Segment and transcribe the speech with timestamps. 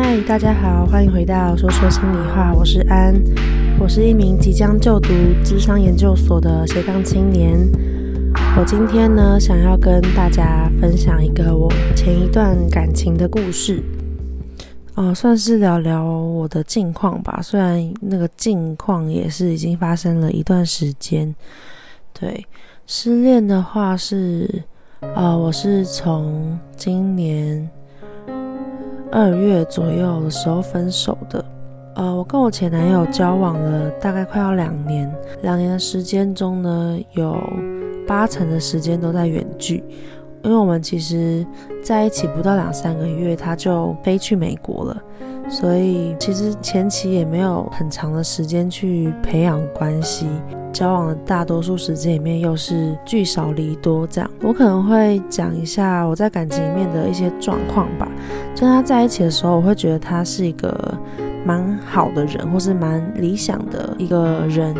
[0.00, 3.12] 嗨，大家好，欢迎回到说说心里话，我是安，
[3.80, 5.08] 我是一名即将就读
[5.44, 7.58] 智商研究所的斜杠青年。
[8.56, 13.82] 我今天呢，想要跟大家分享一个我前一段感情的故事，
[14.94, 17.40] 哦，算是聊聊我的近况吧。
[17.42, 21.34] 虽然那个近况也是已经发生了一段时间。
[22.12, 22.46] 对，
[22.86, 24.62] 失恋的话是，
[25.00, 27.68] 呃，我是从今年。
[29.10, 31.44] 二月左右的时候分手的，
[31.94, 35.10] 呃，我跟我前男友交往了大概快要两年，
[35.42, 37.36] 两年的时间中呢，有
[38.06, 39.82] 八成的时间都在远距，
[40.42, 41.46] 因为我们其实
[41.82, 45.02] 在一起不到两三个月，他就飞去美国了，
[45.48, 50.26] 所以其实前期也没有很长的时间去培养关系。
[50.78, 54.30] 交往的大多数时间里面，又是聚少离多这样。
[54.42, 58.06] 我可能会讲一下我在感情里面的一些状况吧。
[58.54, 60.96] 跟他在一起的时候，我会觉得他是一个
[61.44, 64.72] 蛮好的人，或是蛮理想的一个人。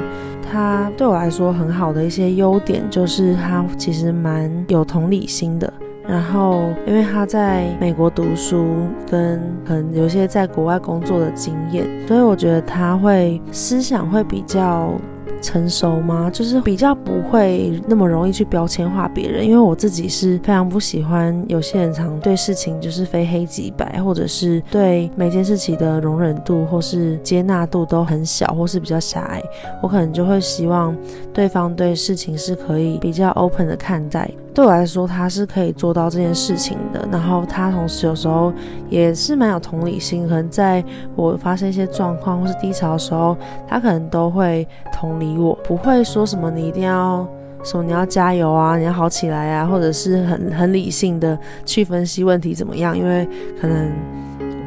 [0.48, 5.72] 他对我来说很好的一些优点，就是他其实蛮有同理心的。
[6.06, 8.65] 然后，因为他在美国读书，
[9.11, 14.92] 跟可能有些在国外工作的经验，所以我觉得他会思想会比较。
[15.41, 16.31] 成熟吗？
[16.33, 29.43] 就是比较不会那么容易去标签化别人，因为我自己是非常不喜欢有些人常对事情就是非黑即白，或者是对每件事情的容忍度或是接纳度都很小，或是比较狭隘。
[29.83, 30.97] 我可能就会希望
[31.33, 34.31] 对方对事情是可以比较 open 的看待。
[34.55, 37.06] 对我来说，他是可以做到这件事情的。
[37.12, 38.53] 然后他同时有时候
[38.91, 40.84] 也是蛮有同理心，可能在
[41.15, 43.37] 我发生一些状况或是低潮的时候，
[43.69, 47.27] 他可能都会同理我，不会说什么你一定要
[47.64, 53.28] 什么你要加油啊，你要好起来啊，或者是很很理性的去分析问题怎么样，因为
[53.60, 53.91] 可能。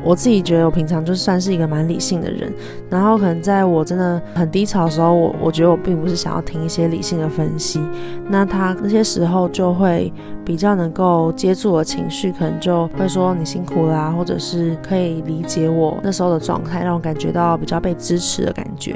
[0.03, 2.51] 我自己觉得我平常就算是一个蛮理性的人，
[2.89, 7.79] 然后可能在我真的很低潮的时候，我我觉得我并不是想要听一些理性的分析，
[8.27, 10.11] 那他那些时候就会
[10.43, 18.95] 比较能够接住我情绪，可能就会说你辛苦啦，或者是可以理解我那时候的状态，让我感觉到比较被支持的感觉。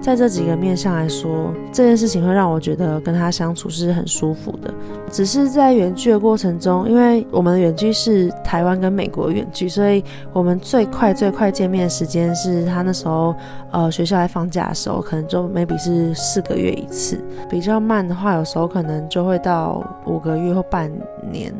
[0.00, 4.72] 在这几个面向来说，这件事情会让我觉得跟他相处是很舒服的。
[5.10, 10.02] 只是在远距的过程中，因为我们的远距是台湾跟美国远距，所以
[10.32, 13.34] 我们最快最快见面的时间是他那时候
[13.72, 17.20] 呃学校在放假的时候，可能就 maybe 是四个月一次。
[17.48, 20.90] 比较慢的话，有时候可能就会到五个月或半
[21.30, 21.52] 年。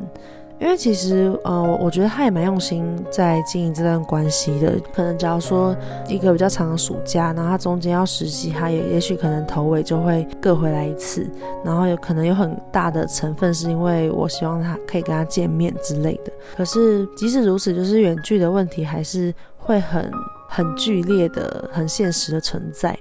[0.61, 4.79] 因为其实，呃，我觉得他也蛮用心在经营这段关系的。
[4.93, 5.75] 可能假如说
[6.07, 11.27] 一个比较长的暑假，然后他中间要实习，他也也许可能头尾就会各回来一次。
[11.65, 16.33] 然后有可能有很大的成分是因为我希望他可以跟他见面之类的。
[16.55, 20.13] 可是即使如此，就是远距的问题还是会很
[20.47, 22.95] 很剧烈的、很现实的存在。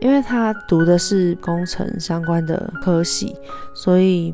[0.00, 3.34] 因为他读的是工程相关的科系，
[3.74, 4.32] 所以。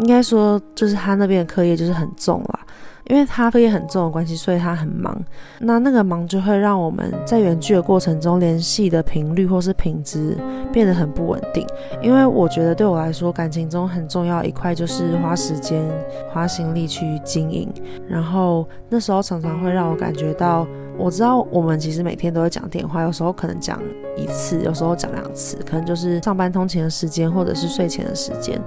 [0.00, 2.60] 应该说，就是他那边的课业就是很重啦，
[3.04, 5.14] 因为他课业很重的关系，所以他很忙。
[5.58, 10.38] 那那个忙就会让我们在远距的过程中联系的频率或是品质
[10.72, 11.66] 变得很不稳定。
[12.00, 15.84] 因为我觉得对我来说，感情中很重要一块就是花时间、
[16.32, 17.70] 花心力去经营。
[18.08, 23.78] 然后那时候常常会让我感觉到，我知道我们其实每天都会讲电话，有时候可能讲
[24.16, 28.58] 一次，有时候讲两次，可能就是上班通勤的时间或者是睡前的时间。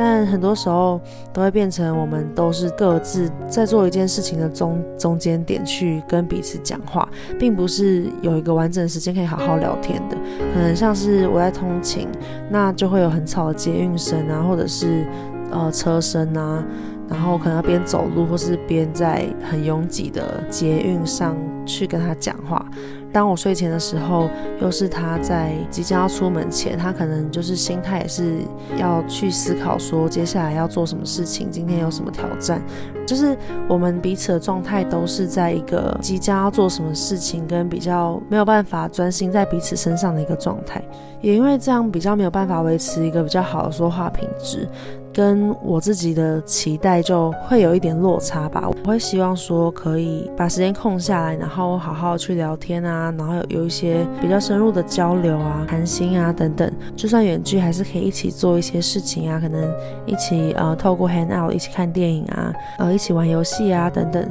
[0.00, 1.00] 但很多时候
[1.32, 10.16] 都会变成我们都是各自在做一件事情的中中间点去跟彼此讲话，并不是有一个完整的时间可以好好聊天的。
[10.54, 12.06] 可能像是我在通勤，
[12.48, 15.04] 那就会有很吵的捷运声啊，或者是
[15.50, 16.64] 呃车声啊，
[17.08, 22.64] 然后可能要边走路或是边在很拥挤的捷运上去跟他讲话。
[23.10, 24.28] 当我睡前的时候，
[24.60, 28.42] 又是他在即将要出门前，他可能就是心态也是
[28.76, 32.60] 要去思考说接下来要做什么事情，今天有什么挑战，
[33.06, 33.34] 就是
[33.66, 40.82] 我们彼此的状态都是在一个即将要做什么事情，跟比较没有办法专心在彼此身上的一个状态，
[41.22, 44.68] 也因为这样比较没有办法维持一个比较好的说话品质。
[45.18, 48.68] 跟我自己的期待就会有一点落差吧。
[48.68, 56.72] 我会希望说可以把时间空下来，然后好好去聊天啊，然后有有一些比较深入的交流啊、谈心啊等等。
[56.94, 59.68] 就算远距，还是可以一起做一些事情啊，可能
[60.06, 64.24] 一起呃透过 hang out 一起看电影啊，呃一起玩游戏啊等等。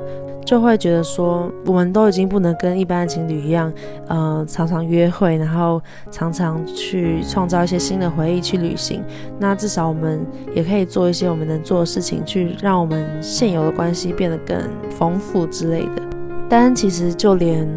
[0.47, 3.71] 就会觉得说，我们都已经不能跟一般的情侣一样，
[4.07, 9.03] 呃，常常约会，然后常常去创造一些新的回忆，去旅行。
[9.37, 14.57] 那至少我们也可以做一些我们能做的事情，去让我们现有的关系变得更
[14.89, 16.01] 丰富之类的。
[16.47, 17.67] 但其实就连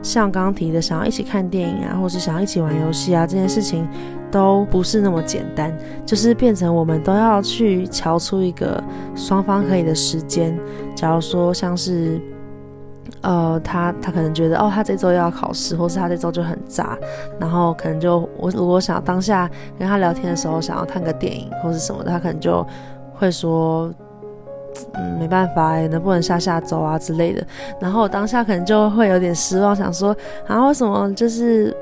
[0.00, 3.86] 像刚刚提的，想要一起看电影啊，或是想要一起玩游戏啊，这件事情
[4.30, 8.82] 都不是那么简单，就是变成我们都要去瞧出一个
[9.14, 10.58] 双方可以的时间。
[10.94, 12.20] 假如说像是。
[13.22, 16.96] 呃，他他可能觉得哦，他这周又要考试，或是他这周就很渣，
[17.40, 22.64] 然后可能就我如果想当下跟他聊天的时候，想要看个电影或是什么的，他可能就
[23.14, 23.92] 会说，
[24.92, 27.44] 嗯，没办法，能不能下下周啊之类的。
[27.80, 31.74] 然后我当下可能就会有点失望，想说啊，为什么就是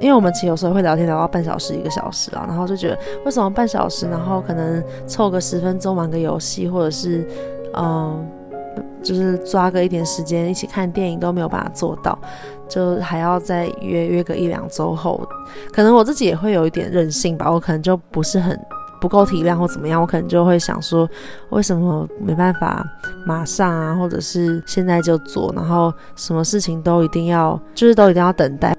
[0.00, 7.26] 因为我们其实有时候会聊天聊到半小时一个小时啊，然后就觉得为什么半小时，然后可能凑个十分钟玩个游戏，或者是
[7.74, 8.26] 嗯。
[9.02, 12.16] 就是抓个一点时间一起看电影都没有办法做到，
[12.68, 15.26] 就还要再约约个一两周后，
[15.72, 18.58] 可能我自己也会有一点任性吧，我可能就不是很
[19.00, 21.08] 不够体谅或怎么样，我可能就会想说，
[21.48, 22.86] 为什么没办法
[23.24, 28.76] 马上啊，或者是现在就做，然后什么事情都一定要，就是都一定要等待。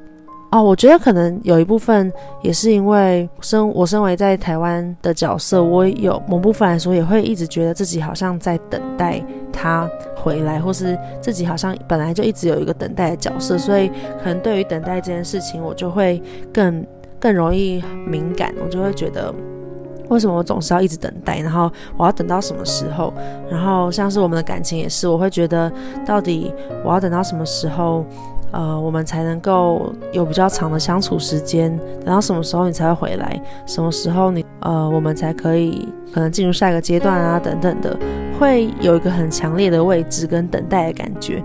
[0.52, 2.12] 哦，我觉得可能有一部分
[2.42, 13.88] 也是因为身我身为在台湾的角色，我有某部分来说也会一直觉得自己好像在等待他回来，或是自己好像本来就一直有一个等待的角色，所以
[14.22, 16.22] 可能对于等待这件事情，我就会
[16.54, 16.86] 更
[17.18, 19.34] 更容易敏感，我就会觉得
[20.10, 23.14] 为什么我总是要一直等待，然后我要等到什么时候？
[23.50, 25.72] 然后像是我们的感情也是，我会觉得
[26.06, 26.54] 到底
[26.84, 28.04] 我要等到什么时候？
[28.52, 31.76] 呃，我们才能够有比较长的相处时间。
[32.04, 33.42] 等到什么时候你才会回来？
[33.66, 37.40] 什么时候你呃，我们才可以可能进入下一个阶段啊？
[37.40, 37.98] 等等的，
[38.40, 41.42] 会有一个很强烈的位置跟等待的感觉。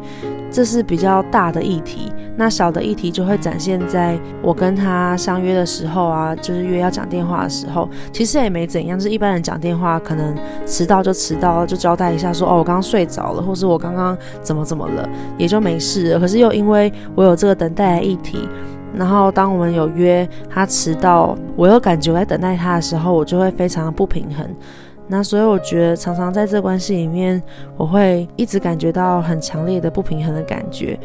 [0.57, 15.07] 这是比较大的议题，那小的议题就会展现在我跟他相约的时候啊，就是约要讲电话的时候，其实也没怎样，就是一般人讲电话可能迟到就迟到，就交代一下说哦，我刚刚睡着了，或是我刚刚怎么怎么了，
[15.37, 16.19] 也就没事了。
[16.19, 18.49] 可是又因为我有这个等待的议题，
[18.95, 24.49] 然后当我们有约他迟到，我又感觉我在等待他的时候，我就会非常的不平衡。
[25.09, 27.43] 那所以我觉得，常常在这关系里面，
[27.77, 30.99] 我会一直感觉到很强烈的不平衡的感觉。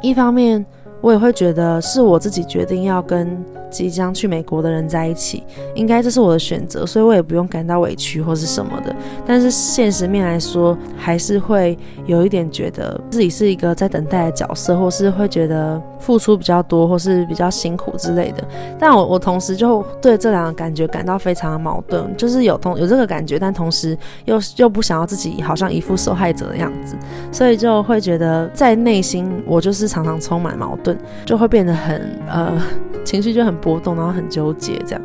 [0.00, 0.64] 一方面，
[1.00, 5.42] 我也会觉得是我自己决定要跟即将去美国的人在一起，
[5.74, 8.94] 应该这是我的选择，所以我也不用感到委屈或是什么的。
[9.26, 11.76] 但是现实面来说，还是会
[12.06, 18.46] 有一点觉得自己是一个在等待的角色，或是会觉得付出比较多，或是比较辛苦之类的。
[18.78, 23.96] 但我我同时就对这两个感觉感到非常的矛盾，就是有同有这个感觉，但同时
[24.26, 26.94] 又又不想要自己好像一副受害者的样子，
[27.32, 30.98] 所以就会觉得在内心我就是常常充满矛盾。
[31.24, 32.60] 就会变得很呃，
[33.04, 35.02] 情绪就很波动，然后很纠结这样。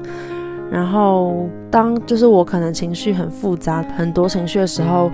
[0.69, 5.09] 然后当就是我可能情绪很复杂，很多情绪的时候。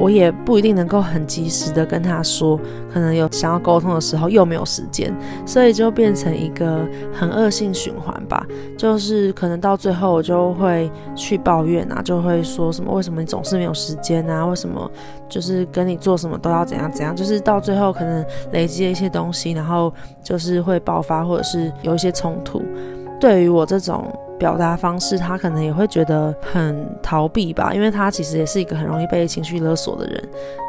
[0.00, 2.58] 我也不一定能够很及时的跟他说，
[2.92, 5.14] 可能有想要沟通的时候又没有时间，
[5.46, 8.44] 所以就变成一个很恶性循环吧。
[8.76, 14.44] 就是可能到最后我就会去抱怨啊，就会说什么为什么你总是没有时间啊？
[14.44, 14.90] 为什么
[15.28, 17.14] 就是跟你做什么都要怎样怎样？
[17.14, 19.92] 就是到最后可能累积了一些东西，然后
[20.22, 22.62] 就是会爆发或者是有一些冲突。
[23.20, 24.12] 对于我这种。
[24.42, 30.20] 表达方式，他可能也会觉得很逃避吧，因为他其实也是一个很容易被情绪勒索的人。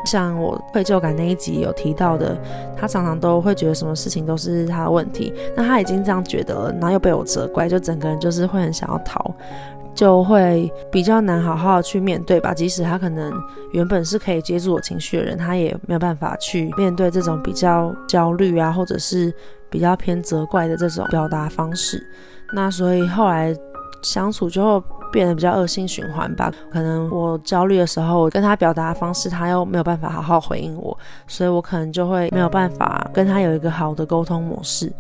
[0.06, 2.38] 像我愧疚感那一集有提到的，
[2.78, 5.34] 他常常都会觉得什么事情都是他的问题。
[5.56, 9.34] 那他已经这样觉得了，然后又被我责怪，就整个人就是会很想要逃，
[9.96, 12.54] 就会比较难好好去面对吧。
[12.54, 13.34] 即使他可能
[13.72, 19.34] 原本是可以接住我情绪的人，他也没有办法去面对这种比较焦虑啊，或者是
[19.74, 22.06] 比较偏责怪的这种表达方式。
[22.54, 23.52] 那所以后来
[24.04, 26.54] 相处就会变得比较恶性循环吧。
[26.72, 34.94] 可能我焦虑的时候，我跟他表达方式，他又没有办法好好回应我，所以我可能就会没有办法跟他有一个好的沟通模式。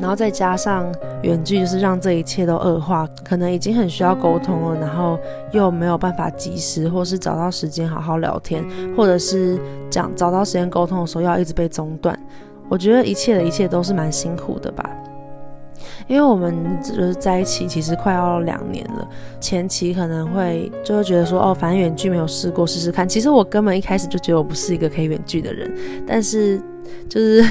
[0.00, 0.92] 然后再加上
[1.22, 3.08] 远距，就是让这一切都恶化。
[3.24, 5.18] 可能已经很需要沟通了，然后
[5.52, 8.62] 又没有办法及时或是找到时间好好聊天，
[8.96, 12.18] 或者是讲找到时间沟通的时候要一直被中断。
[12.68, 14.88] 我觉得一切的一切都是蛮辛苦的吧。
[16.06, 19.08] 因为我们就是在一起，其实快要两年了。
[19.40, 23.08] 前期可能会就会觉得说，哦，反正远距没有试过，试试看。
[23.08, 25.72] 其实我根本一开始就觉得我不是一个可以远距的人，
[26.06, 26.60] 但是
[27.08, 27.42] 就是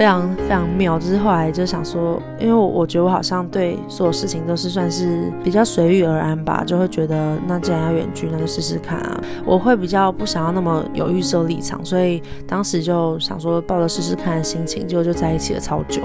[0.00, 0.98] 非常非常妙。
[0.98, 9.20] 就是后来就想说，因为我我觉得我好像对所有事情都是算是比较随遇而安吧，就会觉得那既然要远距，那就试试看啊。
[9.44, 16.00] 我会比较不想要那么有预设立场，所以当时就想说抱着试试看的心情，结果就在一起了超久。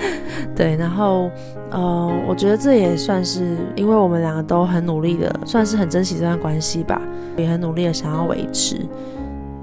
[0.54, 1.30] 对，然后，
[1.70, 7.00] 呃，我觉得这也算是，因为我们两个都很努力的，算是很珍惜这段关系吧，
[7.38, 8.76] 也很努力的想要维持。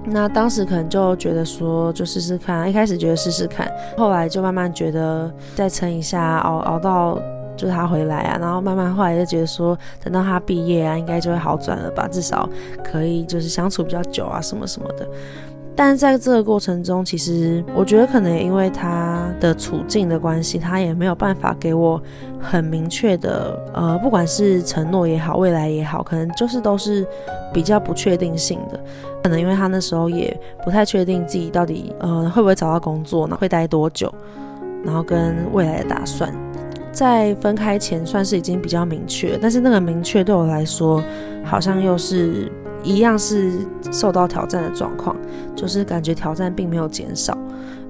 [0.10, 7.20] 那当时可能就觉得说，就试试看，一开始觉得试试看，后来就慢慢觉得再撑一下，熬熬到
[7.58, 12.48] 就是他回来啊，然后慢慢后来就觉得说，等到他毕业啊，应该就会好转了吧，至少
[12.84, 15.06] 可以就是相处比较久啊，什么什么的。
[15.76, 22.02] 但在这个过程中，其实我觉得可能因为他的处境的关系，他也没有办法给我
[22.42, 27.06] 很明确的，呃，不管是承诺也好，未来也好，可能就是都是
[27.54, 28.80] 比较不确定性的。
[29.28, 34.10] 可能因为他那时候也不太确定自己到底呃会不会找到工作呢，会待多久，
[34.86, 36.34] 然后跟未来的打算，
[36.94, 41.04] 在分开前算是已经比较明确，但是那个明确对我来说，
[41.44, 42.50] 好像又是。
[42.84, 43.52] 一样是
[43.92, 45.14] 受到挑战的状况，
[45.56, 47.38] 就是感觉挑战并没有减少，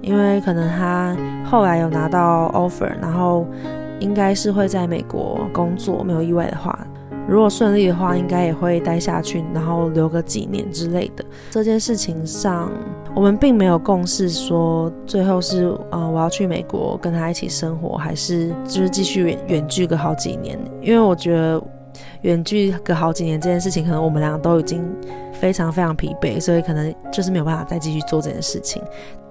[0.02, 1.16] 因为可能他
[1.46, 3.46] 后来有拿到 offer，然后
[4.00, 6.80] 应该是会在美国工作，没有意外的话，
[7.28, 11.26] 如果顺利的话，应该也会待下去，然后留个几年之类的。
[11.52, 12.72] 这件事情上，
[13.14, 21.62] 我们并没有共识说最后是呃我要去美国跟他一起生活，还是就是继续远远距个好几年，因为我觉得。
[22.22, 24.84] 远距隔好几年这件事情，可能我们两个都已经
[25.34, 28.82] 非常非常疲惫，所以可能就是没有办法再继续做这件事情。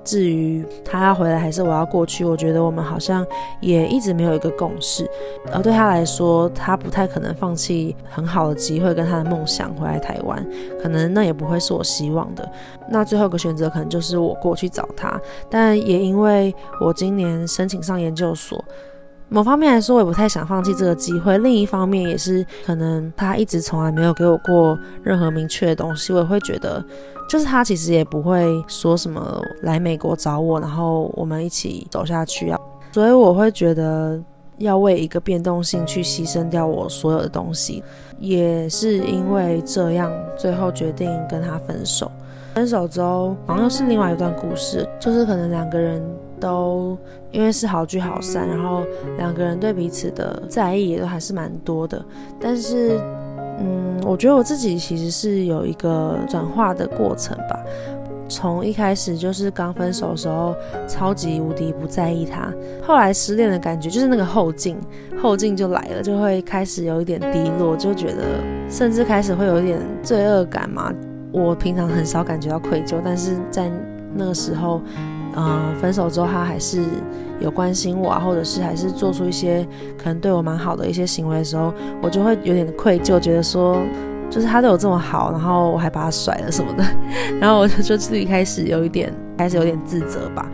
[0.06, 3.26] 至于他要回来还是我要过去，我觉得我们好像
[3.60, 5.04] 也一直没有一个共识。
[5.52, 10.46] 而对他来说，他不太可能放弃很好的机会跟他的梦想回来台湾，
[10.80, 12.48] 可能那也不会是我希望的。
[12.88, 15.20] 那最后一个选择可能就是我过去找他，
[15.50, 18.64] 但也因为我今年申请上研究所。
[19.28, 21.36] 某方面来说，我也不太想放弃这个机会。
[21.38, 26.82] 另一方面，也是可能他一直从来没有给我过任何明确的东西，我也会觉得，
[27.28, 32.58] 就是他其实也不会说什么来美国找我，然后我们一起走下去啊。
[32.92, 34.16] 所以我会觉得
[34.58, 37.82] 要为一个变动性去牺牲掉我所有的东西，
[38.20, 42.10] 也是因为这样，最后决定跟他分手。
[42.54, 46.00] 分手之后，好像又是另外一段故事，就是可能两个人。
[46.38, 46.98] 都
[47.36, 48.82] 因为是好聚好散，然后
[49.18, 52.02] 两个人对彼此的在意也都还是蛮多的。
[52.40, 52.98] 但是，
[53.60, 57.62] 嗯，我觉得我自己其实是有一个转化的过程吧。
[58.26, 60.54] 从一开始就是刚分手的时候，
[60.88, 62.50] 超级无敌不在意他，
[62.82, 64.78] 后来失恋的感觉就是那个后劲，
[65.20, 68.22] 后劲就来了，就会开始有一点低落，就觉得
[68.70, 70.90] 甚至开始会有一点罪恶感嘛。
[71.32, 73.70] 我平常很少感觉到愧疚，但是在
[74.14, 74.80] 那个时候。
[75.36, 76.82] 嗯，分手之后他还是
[77.40, 79.66] 有关心我啊，或者是还是做出一些
[79.98, 83.78] 可能对我蛮好的一些行为的时候，我就会有点愧疚，觉得说
[84.30, 86.84] 就是他对我这么好，然后我还把他甩了什么的，
[87.38, 90.50] 然后我就就自己开始有一点开始有点自责吧。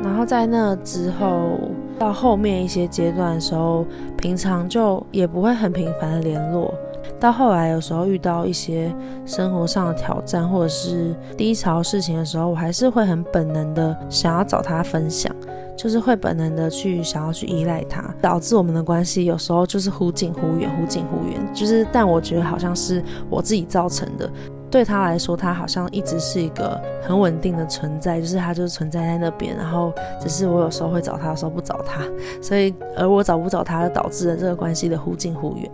[0.00, 1.58] 然后在那之后
[1.98, 3.84] 到后面一些阶段的时候，
[4.16, 6.72] 平常就也不会很频繁的联络。
[7.20, 8.94] 到后来，有时候遇到一些
[9.26, 15.34] 生活上的挑战或者是低潮事情的时候，我还是会很本能的想要找他分享，
[15.76, 21.40] 就是会本能的去想要去依赖他，导致我们的关系有时候就是忽近忽远，忽近忽远。
[21.52, 24.30] 就是，但我觉得好像是我自己造成的。
[24.70, 32.02] 对他来说，他好像一直是一个很稳定的存在，就是他就是存在在那边，然后只是我有时候会找他，有时候不找他，
[32.42, 35.70] 所以而我找不找他，就导致了这个关系的忽近忽远。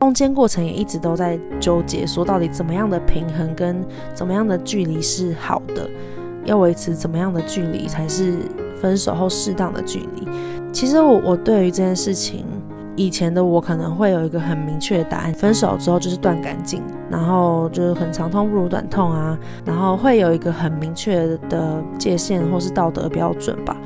[0.00, 5.88] 中间过程也一直都在纠结，说到底怎么样的平衡跟怎么样的距离是好的，
[6.46, 8.38] 要维持怎么样的距离才是
[8.80, 10.26] 分手后适当的距离。
[10.72, 12.46] 其实我我对于这件事情，
[12.96, 23.76] 以前的我可能会有一个很明确的答案，分手之后就是断干净，然后就是很长痛不如短痛啊，然后会有一个很明确的界限或是道德标准吧。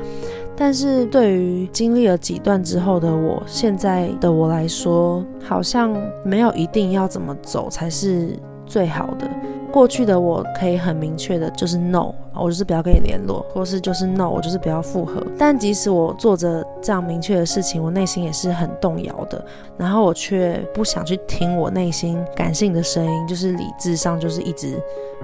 [0.56, 5.92] 但是对于经历了几段之后的我，现在的我来说，好像
[6.25, 9.28] 没有一定要怎么走才是最好的。
[9.73, 15.25] 过去的我可以很明确的，就是 no，我就是不要跟你联络，或是就是 no，我就是不要复合。
[15.38, 19.45] 但即使我做着这样明确的事情，我内心也是很动摇的。
[19.76, 24.81] 然后我却不想去听我内心感性的声音，就是理智上就是一直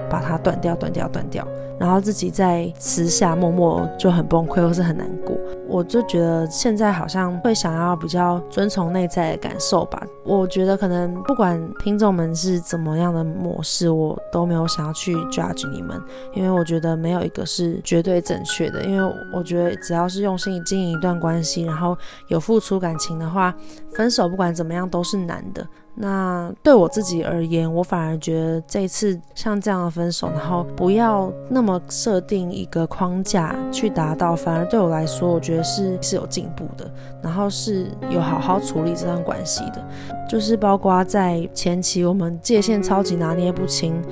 [0.08, 1.46] 把它断掉、断掉、断掉。
[1.78, 5.36] 然后自己在私下默默就很崩溃，或是很难过。
[5.70, 10.02] 我就觉得现在好像会想要比较遵从内在的感受吧。
[10.24, 16.02] 我觉得可能不管听众们是怎么样的模式，我都没有想要去 judge 你们，
[16.34, 18.84] 因为我觉得没有一个是绝对正确的。
[18.84, 21.96] 因为我觉得只要是用心经营一段关系，然后
[22.26, 23.54] 有付出感情的话，
[23.94, 25.64] 分手不管怎么样都是难的。
[26.02, 36.90] 那对我自己而言，我反而觉得这次像这样的分手，然后不要那么设定一个框架去达到，反而对我来说，我觉得是是有进步的，
[37.22, 39.86] 然后是有好好处理这段关系的，
[40.26, 44.02] 就是包括在前期我们界限超级拿捏不清。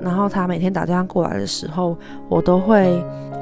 [0.00, 1.96] 然后他每天打电话过来的时候，
[2.28, 2.88] 我都会，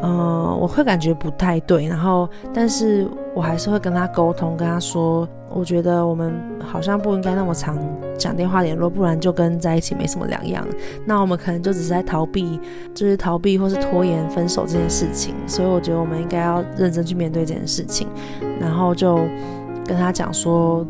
[0.03, 7.77] 嗯、呃，我会感觉不太对，然后，但是我还是会跟他沟通，跟他说，我觉得我们好像不应该那么常
[8.17, 10.67] 讲电话联络，不然就跟在一起没什么两样。
[11.05, 12.59] 那我们可能就只是在逃避，
[12.95, 15.35] 就是逃避或是拖延分手这件事情。
[15.47, 18.07] 所以我觉得我们应该要认真去面对这件事情，
[18.61, 19.19] 然后就
[19.87, 20.87] 跟他讲说。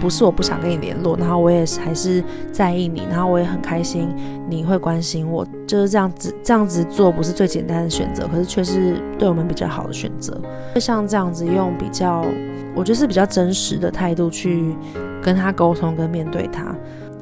[0.00, 4.08] 不是我不想跟你联络，然后我也还是在意你，然后我也很开心
[4.48, 10.36] 你会关心我，就是这样子，这样子做不是最简单的选择，可是却是对我们比较好的选择。
[10.74, 12.24] 就像这样子用比较，
[12.74, 14.76] 我觉得是比较真实的态度去
[15.22, 16.74] 跟他沟通跟面对他。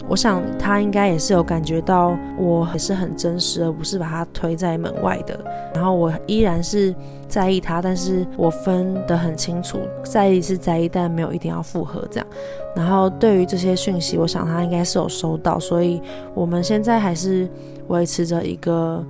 [0.08, 5.38] 我想他应该也是有感觉到我也是很真实，而不是把他推在门外的。
[5.72, 6.92] 然后我依然是
[7.28, 12.26] 在意他，但是我分得很清楚，在意是在意，但没有一定要复合这样。
[12.74, 16.02] 然后对于这些讯息，我想他应该是有收到，所以
[16.34, 17.48] 我们现在还是
[17.86, 19.04] 维持着一个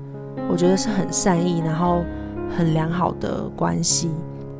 [0.50, 2.02] 我觉得是很善意，然后
[2.54, 4.10] 很良好的关系。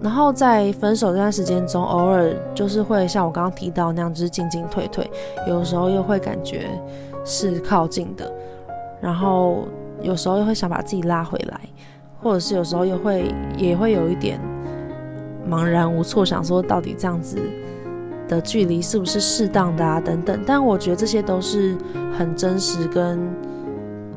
[0.03, 5.09] 然后在分手这段时间中，偶尔就是会像我刚刚提到那样，就是进进退退，
[5.47, 6.71] 有时候又会感觉
[7.23, 8.33] 是靠近的，
[8.99, 9.69] 然后
[10.01, 11.61] 有时候又会想把自己拉回来，
[12.23, 14.41] 或者是有时候又会也会有一点
[15.47, 17.37] 茫然无措，想说到底这样子
[18.27, 20.41] 的距离是不是适当的啊等等。
[20.47, 21.77] 但我觉得这些都是
[22.17, 23.21] 很真实跟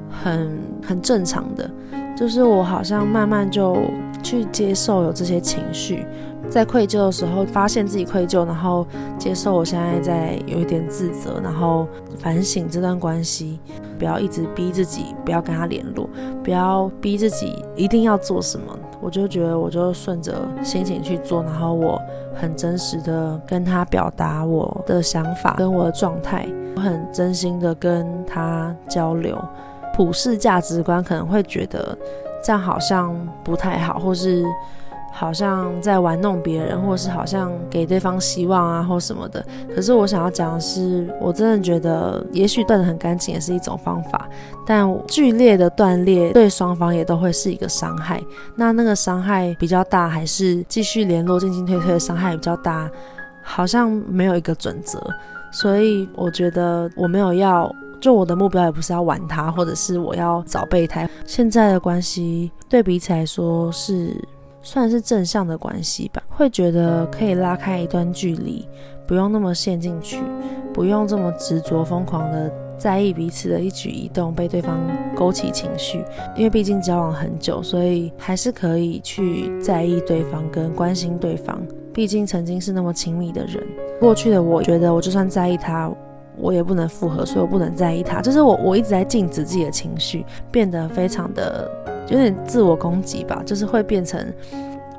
[0.09, 1.69] 很很正常的，
[2.15, 3.75] 就是我好像慢慢就。
[4.23, 6.07] 去接受有这些情绪，
[6.49, 8.87] 在愧疚的时候发现自己愧疚，然后
[9.19, 11.85] 接受我现在在有一点自责，然后
[12.17, 13.59] 反省这段关系，
[13.99, 16.09] 不要一直逼自己不要跟他联络，
[16.43, 18.79] 不要逼自己一定要做什么。
[19.01, 22.01] 我就觉得我就顺着心情去做，然后我
[22.33, 29.37] 很真实的跟他表达我的想法跟我的状态，我很真心的跟他交流。
[29.93, 31.97] 普世价值观可能会觉得。
[32.43, 34.43] 这样好像不太好，或是
[35.11, 39.45] 好像在玩弄别人，或是好像给对方希望啊，或什么的。
[39.73, 44.27] 可是我想要讲的是，我真的觉得，也许断得很干净也是一种方法，
[44.65, 48.21] 但剧烈的断裂对双方也都会是一个伤害。
[48.55, 52.89] 那那个伤害比较大，还是继续联络进进退退的伤害比较大？
[53.43, 54.99] 好像没有一个准则，
[55.51, 57.73] 所以我觉得我没有要。
[58.03, 61.09] 就我的目标也不是要玩他，或者是我要找备胎。
[61.25, 64.13] 现在的关系对彼此来说是
[64.61, 68.67] 算是正向的关系吧，会觉得可以拉开一段距离，
[69.07, 70.19] 不用那么陷进去，
[70.73, 74.77] 不用这么执着疯狂的在意彼此的一举一动，被对方
[75.15, 76.03] 勾起情绪。
[76.35, 81.57] 因为毕竟交往很久，所以还是可以去在意对方跟关心对方。
[81.93, 83.63] 毕竟曾经是那么亲密的人，
[83.97, 85.89] 过去的我觉得我就算在意他。
[86.37, 88.21] 我也不能复合，所以我不能在意他。
[88.21, 91.69] 就是我，我一直在禁止自己的情绪，变得非常的
[92.09, 93.41] 有点自我攻击吧。
[93.45, 94.19] 就是会变成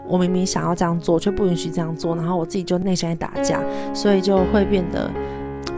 [0.07, 3.61] 我明明想要这样做，却不允许这样做，然后我自己就内心在打架，
[3.93, 5.11] 所以就会变得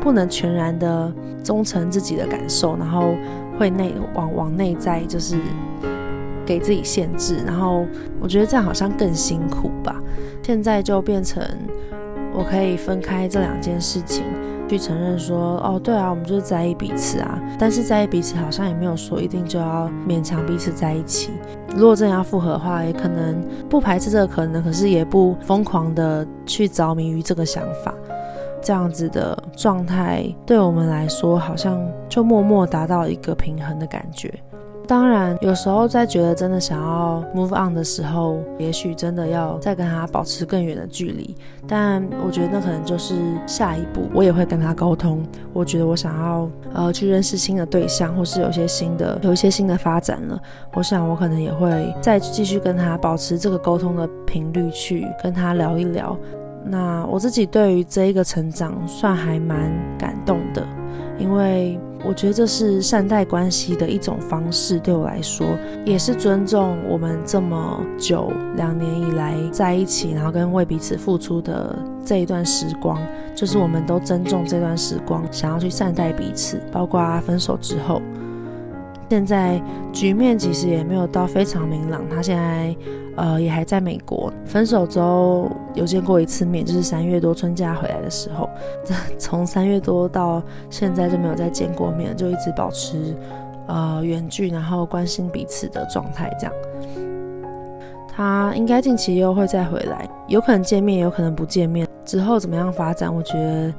[0.01, 3.15] 不能全然的忠诚自己的感受，然后
[3.59, 5.37] 会内往往内在就是
[6.45, 7.39] 给自己限制。
[7.47, 7.87] 然后
[8.21, 9.97] 我觉得这样好像更辛苦吧。
[10.43, 11.43] 现在就变成
[12.33, 14.23] 我可以分开这两件事情。
[14.69, 21.31] 去承认说，哦，对啊，我们就是在意彼此啊，但是在意彼此好像也没有说一定就要勉强彼此在一起。
[21.77, 27.95] 如果真的要复合的话，也可能不排斥这个可能，可是也不疯狂的去着迷于这个想法。
[28.63, 34.33] 这样子的状态对我们来说，好像就默默达到一个平衡的感觉。
[34.87, 41.37] 当然，有时候在觉得真的想要 move on 的时候，也许真的要再跟他保持更远的距离。
[41.67, 43.15] 但我觉得那可能就是
[43.47, 45.27] 下一步，我也会跟他沟通。
[45.53, 50.41] 我觉得我想要呃去认识新的对象，或是有些新的有一些新的发展了。
[50.75, 56.17] 我想我可能也会再继续跟他保持这个沟通的频率，去跟他聊一聊。
[56.65, 60.65] 那我自己对于这一个成长算还蛮感动的，
[61.19, 61.79] 因为。
[62.05, 65.47] 我觉得这是善待关系的一种方式，对我来说
[65.85, 73.01] 也是尊重我们这么久两年以来在一起，然后跟为彼此付出的这一段时光，
[73.35, 78.01] 就是我们都尊重这段时光，想要去善待彼此，包括分手之后。
[79.09, 82.77] 现在局面其实也没有到非常明朗，他现在
[83.17, 84.33] 呃也还在美国。
[84.45, 88.51] 分手之后有见过一次面，就是三月多春假回来的时候。
[89.17, 93.17] 从三月多到现在就没有再见过面，就一直保持
[93.69, 96.53] 呃远距，然后关心彼此的状态这样。
[98.09, 101.87] 他应该近期又会再回来，有可能见面，有可能不见面。
[102.05, 103.73] 之后怎么样发展，我觉得。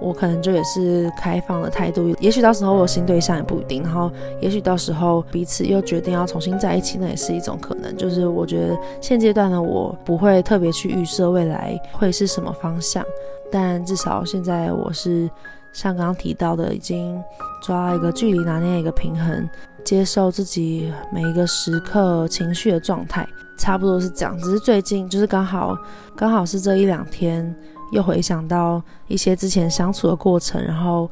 [0.00, 2.14] 我可能就也是开放的态度。
[2.20, 7.96] 也许到时候我有新对象也不一定，然后也许到时候彼此又决定要重新在一起，那也是一种可能。
[7.96, 13.04] 就是我觉得现阶段的我不会特别去预设未来会是什么方向，
[13.50, 15.28] 但至少现在我是
[15.72, 17.20] 像刚刚提到的，已经
[17.62, 19.48] 抓一个距离，拿捏一个平衡，
[19.84, 23.26] 接受自己每一个时刻情绪的状态，
[23.58, 24.38] 差不多是这样。
[24.38, 25.76] 只是最近就是刚好
[26.16, 27.54] 刚好是这一两天。
[27.92, 31.08] 又回想到一些之前相处的过程，然后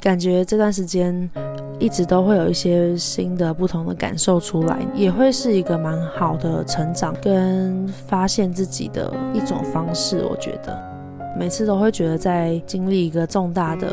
[0.00, 1.30] 感觉这段时间
[1.78, 10.24] 一直都会有一些新的、不同的感受出来，也会是一个蛮好的成长跟发现自己的一种方式。
[10.28, 10.78] 我觉得
[11.38, 13.88] 每次都会觉得，在经历一个重大的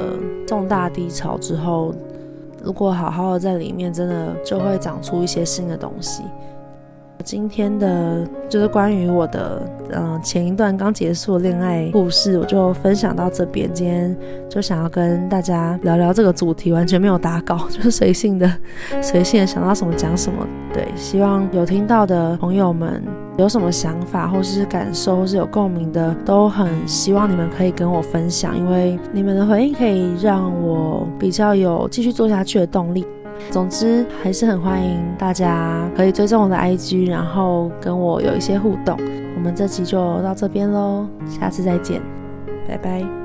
[0.47, 1.93] 重大低潮之后，
[2.63, 6.23] 如果好好的在里面，真的就会长出一些新的东西。
[7.21, 9.61] 今天的就是关于我的
[9.93, 13.69] 嗯、前一段刚结束恋爱故事，我就分享到这边。
[13.73, 14.17] 今天
[14.49, 18.49] 就想要跟大家聊聊这个主题，完全没有打稿， 就是随性的
[19.03, 20.47] 随性的想到什么讲什么。
[20.73, 23.03] 对，希望有听到的朋友们
[23.37, 33.05] 有什么想法或是感受或是有共鸣的，都很希望你们可以跟我分享，因为你们的回应可以让我比较有继续做下去的动力。
[33.49, 38.97] 总之，还是很欢迎大家可以追踪我的 IG，然后跟我有一些互动。
[39.35, 42.01] 我们这期就到这边喽，下次再见，
[42.67, 43.20] 拜拜。